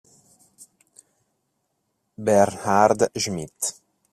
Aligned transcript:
Bernhard 2.17 3.05
Schmid 3.13 3.53